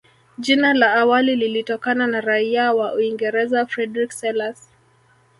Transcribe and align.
Jina 0.37 0.73
la 0.73 0.93
awali 0.93 1.35
lilitokana 1.35 2.07
na 2.07 2.21
raia 2.21 2.73
wa 2.73 2.93
Uingereza 2.93 3.65
Frederick 3.65 4.11
Selous 4.11 4.69